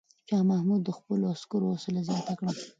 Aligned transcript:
شاه 0.27 0.43
محمود 0.51 0.81
د 0.85 0.89
خپلو 0.97 1.25
عسکرو 1.33 1.71
حوصله 1.73 1.99
زیاته 2.09 2.33
کړه. 2.39 2.51